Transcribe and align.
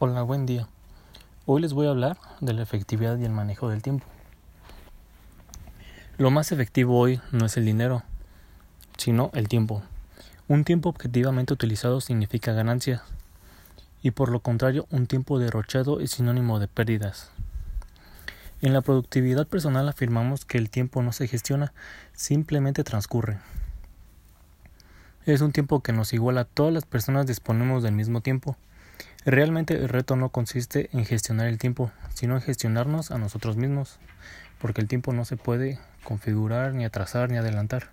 Hola, 0.00 0.22
buen 0.22 0.46
día. 0.46 0.68
Hoy 1.44 1.60
les 1.60 1.72
voy 1.72 1.88
a 1.88 1.90
hablar 1.90 2.18
de 2.40 2.52
la 2.52 2.62
efectividad 2.62 3.18
y 3.18 3.24
el 3.24 3.32
manejo 3.32 3.68
del 3.68 3.82
tiempo. 3.82 4.06
Lo 6.18 6.30
más 6.30 6.52
efectivo 6.52 6.96
hoy 6.96 7.20
no 7.32 7.46
es 7.46 7.56
el 7.56 7.64
dinero, 7.64 8.04
sino 8.96 9.32
el 9.34 9.48
tiempo. 9.48 9.82
Un 10.46 10.62
tiempo 10.62 10.88
objetivamente 10.88 11.52
utilizado 11.52 12.00
significa 12.00 12.52
ganancia 12.52 13.02
y 14.00 14.12
por 14.12 14.28
lo 14.28 14.38
contrario 14.38 14.86
un 14.92 15.08
tiempo 15.08 15.40
derrochado 15.40 15.98
es 15.98 16.12
sinónimo 16.12 16.60
de 16.60 16.68
pérdidas. 16.68 17.32
En 18.62 18.74
la 18.74 18.82
productividad 18.82 19.48
personal 19.48 19.88
afirmamos 19.88 20.44
que 20.44 20.58
el 20.58 20.70
tiempo 20.70 21.02
no 21.02 21.10
se 21.10 21.26
gestiona, 21.26 21.72
simplemente 22.12 22.84
transcurre. 22.84 23.38
Es 25.26 25.40
un 25.40 25.50
tiempo 25.50 25.80
que 25.80 25.92
nos 25.92 26.12
iguala, 26.12 26.44
todas 26.44 26.72
las 26.72 26.86
personas 26.86 27.26
disponemos 27.26 27.82
del 27.82 27.94
mismo 27.94 28.20
tiempo 28.20 28.56
Realmente 29.30 29.74
el 29.74 29.90
reto 29.90 30.16
no 30.16 30.30
consiste 30.30 30.88
en 30.94 31.04
gestionar 31.04 31.48
el 31.48 31.58
tiempo, 31.58 31.90
sino 32.14 32.36
en 32.36 32.40
gestionarnos 32.40 33.10
a 33.10 33.18
nosotros 33.18 33.58
mismos, 33.58 33.98
porque 34.58 34.80
el 34.80 34.88
tiempo 34.88 35.12
no 35.12 35.26
se 35.26 35.36
puede 35.36 35.78
configurar, 36.02 36.72
ni 36.72 36.86
atrasar, 36.86 37.30
ni 37.30 37.36
adelantar. 37.36 37.90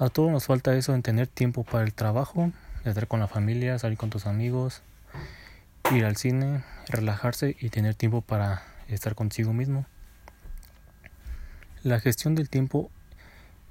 A 0.00 0.08
todos 0.08 0.32
nos 0.32 0.46
falta 0.46 0.74
eso 0.74 0.96
en 0.96 1.02
tener 1.02 1.28
tiempo 1.28 1.62
para 1.62 1.84
el 1.84 1.94
trabajo, 1.94 2.50
estar 2.84 3.06
con 3.06 3.20
la 3.20 3.28
familia, 3.28 3.78
salir 3.78 3.96
con 3.96 4.10
tus 4.10 4.26
amigos, 4.26 4.82
ir 5.92 6.06
al 6.06 6.16
cine, 6.16 6.64
relajarse 6.88 7.56
y 7.60 7.68
tener 7.68 7.94
tiempo 7.94 8.20
para 8.20 8.64
estar 8.88 9.14
consigo 9.14 9.52
mismo. 9.52 9.86
La 11.84 12.00
gestión 12.00 12.34
del 12.34 12.50
tiempo 12.50 12.90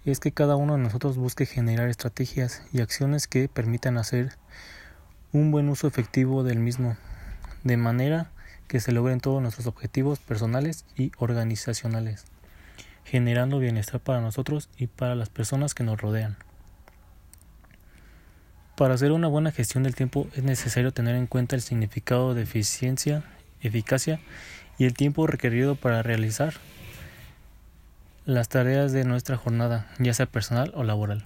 es 0.06 0.22
que 0.22 0.32
cada 0.32 0.56
uno 0.56 0.78
de 0.78 0.84
nosotros 0.84 1.18
busque 1.18 1.46
generar 1.46 1.90
estrategias 1.90 2.64
y 2.72 2.80
acciones 2.80 3.28
que 3.28 3.50
permitan 3.50 3.98
hacer 3.98 4.38
un 5.34 5.52
buen 5.52 5.70
uso 5.70 5.88
efectivo 5.88 6.44
del 6.44 6.60
mismo, 6.60 6.98
de 7.64 7.78
manera 7.78 8.30
que 8.68 8.80
se 8.80 8.92
logren 8.92 9.20
todos 9.20 9.42
nuestros 9.42 9.68
objetivos 9.68 10.20
personales 10.20 10.86
y 10.98 11.12
organizacionales, 11.18 12.26
generando 13.06 13.60
bienestar 13.60 14.00
para 14.00 14.22
nosotros 14.22 14.70
y 14.78 14.88
para 14.88 15.16
las 15.16 15.30
personas 15.30 15.74
que 15.74 15.84
nos 15.84 16.00
rodean. 16.00 16.38
Para 18.76 18.96
hacer 18.96 19.12
una 19.12 19.28
buena 19.28 19.52
gestión 19.52 19.84
del 19.84 19.96
tiempo 19.96 20.28
es 20.36 20.44
necesario 20.44 20.92
tener 20.92 21.16
en 21.16 21.28
cuenta 21.28 21.56
el 21.56 21.62
significado 21.62 22.34
de 22.34 22.44
eficiencia, 22.44 23.24
eficacia 23.62 24.20
y 24.78 24.86
el 24.86 24.94
tiempo 24.94 25.28
requerido 25.28 25.76
para 25.76 26.02
realizar 26.02 26.56
las 28.26 28.50
tareas 28.50 28.92
de 28.92 29.04
nuestra 29.04 29.38
jornada, 29.38 29.88
ya 30.00 30.14
sea 30.14 30.26
personal 30.26 30.72
o 30.76 30.84
laboral. 30.84 31.26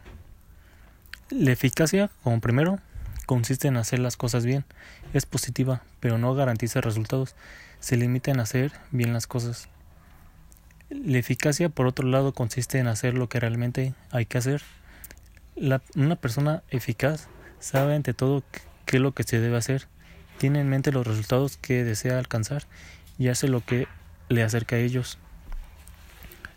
La 1.30 1.52
eficacia, 1.52 2.10
como 2.24 2.40
primero, 2.40 2.80
consiste 3.26 3.68
en 3.68 3.78
hacer 3.78 4.00
las 4.00 4.18
cosas 4.18 4.46
bien. 4.46 4.66
Es 5.14 5.26
positiva, 5.26 5.82
pero 6.00 6.18
no 6.18 6.34
garantiza 6.36 6.82
resultados. 6.82 7.36
Se 7.80 7.98
limita 7.98 8.32
en 8.32 8.40
hacer 8.40 8.72
bien 8.92 9.14
las 9.14 9.28
cosas. 9.28 9.70
La 10.90 11.18
eficacia, 11.18 11.70
por 11.70 11.88
otro 11.88 12.08
lado, 12.08 12.34
consiste 12.34 12.80
en 12.80 12.88
hacer 12.88 13.16
lo 13.16 13.28
que 13.30 13.40
realmente 13.40 13.94
hay 14.12 14.26
que 14.26 14.38
hacer. 14.38 14.62
una 15.96 16.16
persona 16.16 16.64
eficaz 16.70 17.28
sabe 17.60 17.96
ante 17.96 18.14
todo 18.14 18.44
qué 18.86 18.98
es 18.98 19.02
lo 19.02 19.14
que 19.14 19.24
se 19.24 19.40
debe 19.40 19.58
hacer, 19.58 19.88
tiene 20.38 20.60
en 20.60 20.70
mente 20.70 20.92
los 20.92 21.08
resultados 21.08 21.58
que 21.58 21.84
desea 21.84 22.20
alcanzar 22.20 22.66
y 23.18 23.30
hace 23.30 23.48
lo 23.48 23.66
que 23.66 23.88
le 24.30 24.44
acerca 24.44 24.76
a 24.76 24.80
ellos. 24.80 25.18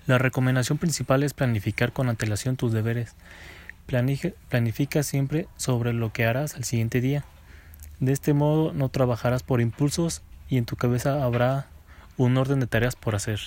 La 0.06 0.18
recomendación 0.18 0.78
principal 0.78 1.22
es 1.22 1.34
planificar 1.34 1.92
con 1.92 2.08
antelación 2.08 2.56
tus 2.56 2.72
deberes. 2.72 3.14
Planifica 3.88 5.02
siempre 5.02 5.48
sobre 5.56 5.94
lo 5.94 6.12
que 6.12 6.26
harás 6.26 6.56
al 6.56 6.64
siguiente 6.64 7.00
día. 7.00 7.24
De 8.00 8.12
este 8.12 8.34
modo 8.34 8.74
no 8.74 8.90
trabajarás 8.90 9.42
por 9.42 9.62
impulsos 9.62 10.20
y 10.50 10.58
en 10.58 10.66
tu 10.66 10.76
cabeza 10.76 11.24
habrá 11.24 11.68
un 12.18 12.36
orden 12.36 12.60
de 12.60 12.66
tareas 12.66 12.96
por 12.96 13.14
hacer. 13.14 13.40